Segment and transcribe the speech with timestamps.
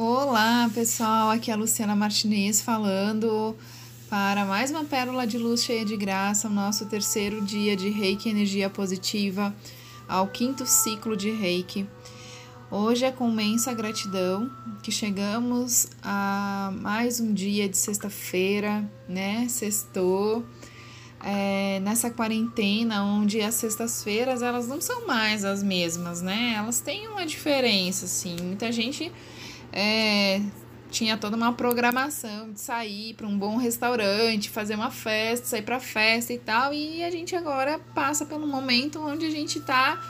[0.00, 1.28] Olá, pessoal.
[1.28, 3.56] Aqui é a Luciana Martinez falando
[4.08, 8.28] para mais uma pérola de luz cheia de graça, o nosso terceiro dia de Reiki
[8.28, 9.52] Energia Positiva,
[10.06, 11.84] ao quinto ciclo de Reiki.
[12.70, 14.48] Hoje é com imensa gratidão
[14.84, 19.48] que chegamos a mais um dia de sexta-feira, né?
[19.48, 20.44] Sextou.
[21.24, 26.54] É, nessa quarentena, onde as sextas-feiras elas não são mais as mesmas, né?
[26.56, 28.36] Elas têm uma diferença, assim.
[28.40, 29.10] Muita gente
[29.80, 30.42] é,
[30.90, 35.78] tinha toda uma programação de sair para um bom restaurante, fazer uma festa, sair para
[35.78, 40.02] festa e tal, e a gente agora passa pelo momento onde a gente tá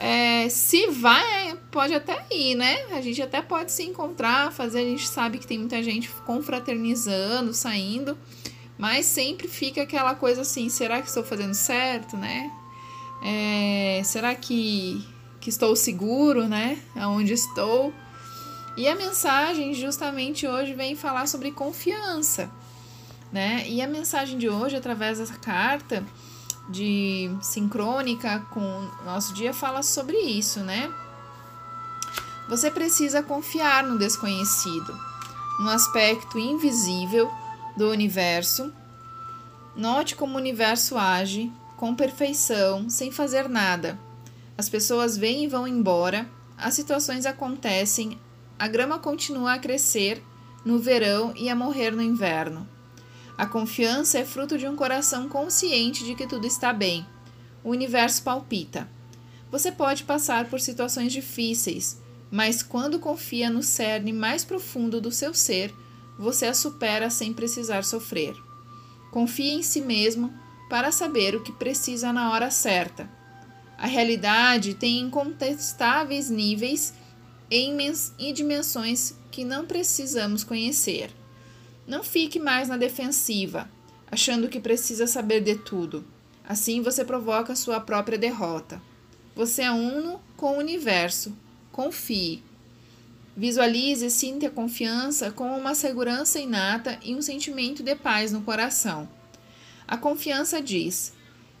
[0.00, 2.86] é, se vai, pode até ir, né?
[2.92, 4.80] A gente até pode se encontrar, fazer.
[4.80, 8.18] A gente sabe que tem muita gente confraternizando, saindo,
[8.76, 12.50] mas sempre fica aquela coisa assim: será que estou fazendo certo, né?
[13.24, 15.04] É, será que,
[15.40, 16.78] que estou seguro, né?
[16.96, 17.92] Aonde estou?
[18.78, 22.48] E a mensagem justamente hoje vem falar sobre confiança,
[23.32, 23.68] né?
[23.68, 26.06] E a mensagem de hoje, através dessa carta
[26.68, 30.88] de sincrônica com o nosso dia, fala sobre isso, né?
[32.48, 34.96] Você precisa confiar no desconhecido,
[35.58, 37.28] no aspecto invisível
[37.76, 38.72] do universo.
[39.74, 43.98] Note como o universo age com perfeição, sem fazer nada.
[44.56, 48.16] As pessoas vêm e vão embora, as situações acontecem
[48.58, 50.22] a grama continua a crescer
[50.64, 52.68] no verão e a morrer no inverno.
[53.36, 57.06] A confiança é fruto de um coração consciente de que tudo está bem.
[57.62, 58.90] O universo palpita.
[59.50, 62.00] Você pode passar por situações difíceis,
[62.30, 65.72] mas quando confia no cerne mais profundo do seu ser,
[66.18, 68.34] você a supera sem precisar sofrer.
[69.12, 70.34] Confie em si mesmo
[70.68, 73.08] para saber o que precisa na hora certa.
[73.78, 76.92] A realidade tem incontestáveis níveis
[77.50, 81.10] em dimensões que não precisamos conhecer.
[81.86, 83.70] Não fique mais na defensiva,
[84.10, 86.04] achando que precisa saber de tudo.
[86.46, 88.80] Assim você provoca sua própria derrota.
[89.34, 91.36] Você é uno com o universo.
[91.70, 92.42] Confie.
[93.36, 98.42] Visualize e sinta a confiança como uma segurança inata e um sentimento de paz no
[98.42, 99.08] coração.
[99.86, 101.12] A confiança diz: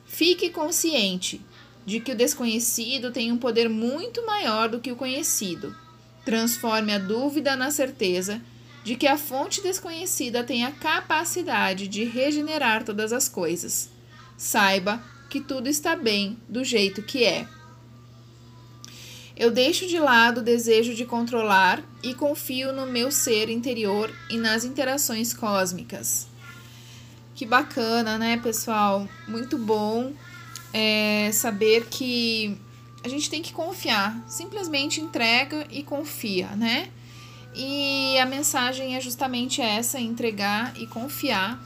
[0.04, 1.40] fique consciente
[1.88, 5.74] de que o desconhecido tem um poder muito maior do que o conhecido.
[6.22, 8.42] Transforme a dúvida na certeza
[8.84, 13.88] de que a fonte desconhecida tem a capacidade de regenerar todas as coisas.
[14.36, 17.48] Saiba que tudo está bem do jeito que é.
[19.34, 24.36] Eu deixo de lado o desejo de controlar e confio no meu ser interior e
[24.36, 26.26] nas interações cósmicas.
[27.34, 29.08] Que bacana, né, pessoal?
[29.26, 30.12] Muito bom
[30.72, 32.58] é, saber que
[33.02, 36.90] a gente tem que confiar, simplesmente entrega e confia, né?
[37.54, 41.62] E a mensagem é justamente essa: entregar e confiar.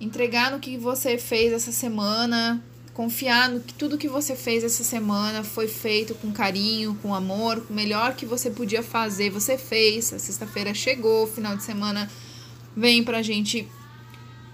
[0.00, 2.62] Entregar no que você fez essa semana,
[2.92, 7.64] confiar no que tudo que você fez essa semana foi feito com carinho, com amor,
[7.68, 10.12] o melhor que você podia fazer, você fez.
[10.12, 12.10] A sexta-feira chegou, final de semana
[12.76, 13.66] vem pra gente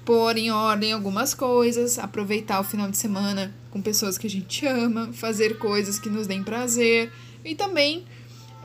[0.05, 4.67] pôr em ordem algumas coisas, aproveitar o final de semana com pessoas que a gente
[4.67, 7.11] ama, fazer coisas que nos deem prazer
[7.45, 8.05] e também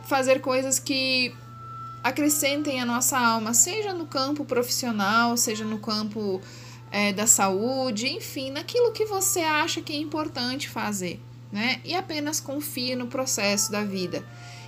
[0.04, 1.34] fazer coisas que
[2.04, 6.42] acrescentem a nossa alma, seja no campo profissional, seja no campo
[6.92, 11.20] é, da saúde, enfim, naquilo que você acha que é importante fazer,
[11.52, 11.82] né?
[11.84, 14.24] E apenas confie no processo da vida.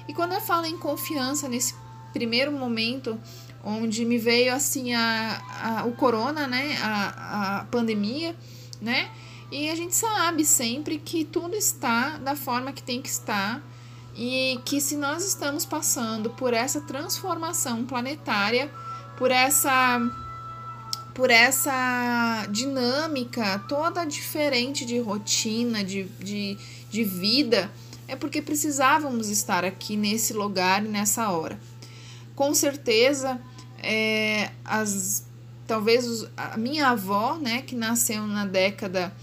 [0.07, 1.75] E quando eu falo em confiança nesse
[2.11, 3.17] primeiro momento,
[3.63, 8.35] onde me veio assim a, a o corona, né, a, a pandemia,
[8.81, 9.09] né,
[9.52, 13.62] e a gente sabe sempre que tudo está da forma que tem que estar
[14.16, 18.72] e que se nós estamos passando por essa transformação planetária,
[19.18, 20.00] por essa
[21.16, 26.58] por essa dinâmica toda diferente de rotina, de, de,
[26.90, 27.70] de vida,
[28.08, 31.60] é porque precisávamos estar aqui nesse lugar e nessa hora.
[32.36, 33.38] Com certeza,
[33.84, 35.25] é, as,
[35.68, 39.13] talvez a minha avó, né, que nasceu na década,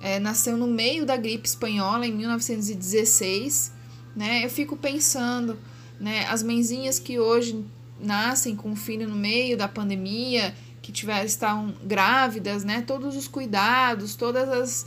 [0.00, 3.72] é, nasceu no meio da gripe espanhola em 1916,
[4.14, 5.58] né, eu fico pensando,
[6.00, 7.64] né, as mãezinhas que hoje
[8.00, 13.28] nascem com o filho no meio da pandemia, que tiver, estão grávidas, né, todos os
[13.28, 14.86] cuidados, todas as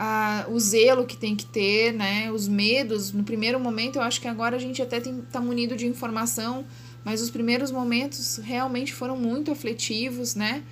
[0.00, 3.12] a, o zelo que tem que ter, né, os medos.
[3.12, 6.64] No primeiro momento, eu acho que agora a gente até está munido de informação
[7.08, 10.62] mas os primeiros momentos realmente foram muito aflitivos, né?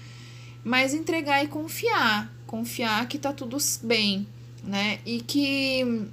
[0.62, 4.26] Mas entregar e confiar, confiar que tá tudo bem,
[4.62, 5.00] né?
[5.04, 6.06] E que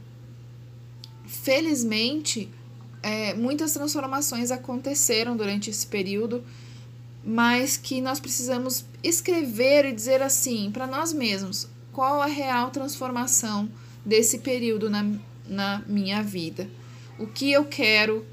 [1.25, 2.49] felizmente
[3.01, 6.43] é, muitas transformações aconteceram durante esse período,
[7.23, 13.69] mas que nós precisamos escrever e dizer assim para nós mesmos qual a real transformação
[14.05, 15.05] desse período na,
[15.47, 16.69] na minha vida.
[17.19, 18.25] O que eu quero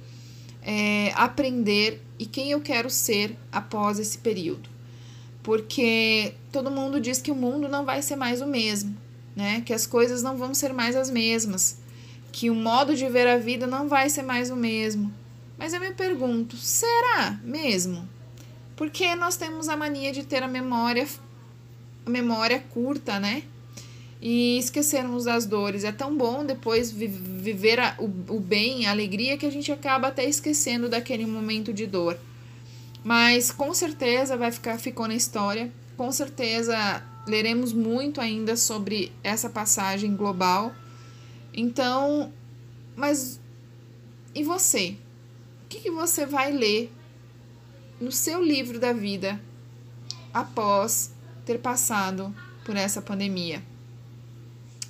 [0.63, 4.69] é, aprender e quem eu quero ser após esse período.
[5.43, 8.97] Porque todo mundo diz que o mundo não vai ser mais o mesmo,
[9.35, 9.63] né?
[9.63, 11.79] Que as coisas não vão ser mais as mesmas,
[12.33, 15.13] que o modo de ver a vida não vai ser mais o mesmo.
[15.59, 18.09] Mas eu me pergunto, será mesmo?
[18.77, 21.07] Porque nós temos a mania de ter a memória
[22.07, 23.43] a memória curta, né?
[24.21, 25.85] e esquecermos das dores.
[25.85, 30.09] É tão bom depois viver a, o, o bem, a alegria, que a gente acaba
[30.09, 32.19] até esquecendo daquele momento de dor.
[33.03, 35.73] Mas com certeza vai ficar, ficou na história.
[35.97, 40.75] Com certeza leremos muito ainda sobre essa passagem global.
[41.53, 42.33] Então,
[42.97, 43.41] mas
[44.35, 44.97] e você?
[45.65, 46.93] O que, que você vai ler
[48.01, 49.41] no seu livro da vida
[50.33, 51.13] após
[51.45, 53.63] ter passado por essa pandemia?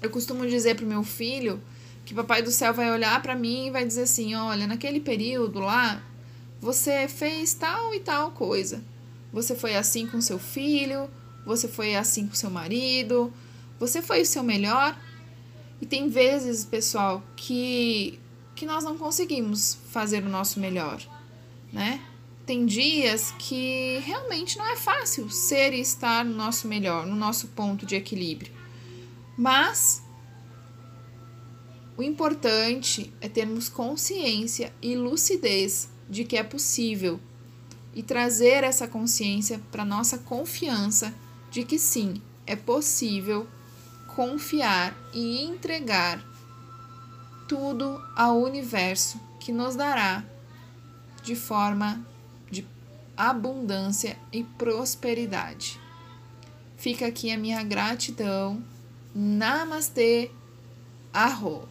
[0.02, 1.60] Eu costumo dizer pro meu filho
[2.04, 5.60] que Papai do Céu vai olhar para mim e vai dizer assim: olha, naquele período
[5.60, 6.02] lá,
[6.60, 8.82] você fez tal e tal coisa.
[9.32, 11.08] Você foi assim com seu filho,
[11.46, 13.32] você foi assim com seu marido,
[13.78, 14.98] você foi o seu melhor.
[15.80, 18.18] E tem vezes, pessoal, que,
[18.54, 21.00] que nós não conseguimos fazer o nosso melhor,
[21.72, 22.04] né?
[22.44, 27.48] Tem dias que realmente não é fácil ser e estar no nosso melhor, no nosso
[27.48, 28.52] ponto de equilíbrio.
[29.38, 30.02] Mas
[31.96, 37.20] o importante é termos consciência e lucidez de que é possível
[37.94, 41.14] e trazer essa consciência para nossa confiança
[41.50, 43.46] de que sim, é possível
[44.14, 46.22] confiar e entregar
[47.48, 50.24] tudo ao universo que nos dará
[51.22, 52.04] de forma
[52.50, 52.66] de
[53.16, 55.80] abundância e prosperidade.
[56.76, 58.62] Fica aqui a minha gratidão
[59.14, 60.30] Namastê,
[61.12, 61.68] Arro.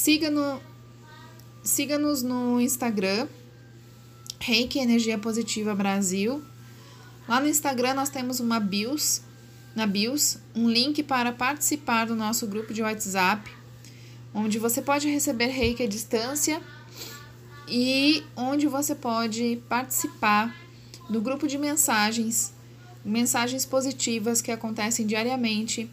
[0.00, 0.58] Siga no,
[1.62, 3.28] siga-nos no Instagram,
[4.38, 6.42] Reiki Energia Positiva Brasil.
[7.28, 9.20] Lá no Instagram nós temos uma bios,
[9.76, 13.50] na bios, um link para participar do nosso grupo de WhatsApp
[14.32, 16.62] onde você pode receber reiki à distância
[17.68, 20.56] e onde você pode participar
[21.10, 22.54] do grupo de mensagens,
[23.04, 25.90] mensagens positivas que acontecem diariamente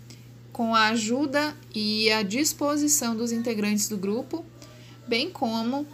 [0.57, 4.43] com a ajuda e a disposição dos integrantes do grupo,
[5.07, 5.85] bem como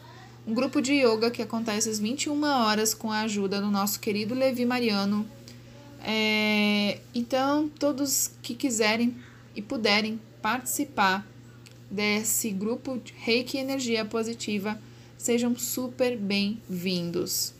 [0.47, 4.33] um grupo de yoga que acontece às 21 horas com a ajuda do nosso querido
[4.33, 5.27] Levi Mariano.
[6.01, 9.13] É, então, todos que quiserem
[9.53, 11.27] e puderem participar
[11.91, 14.79] desse grupo Reiki Energia Positiva.
[15.17, 17.53] Sejam super bem-vindos.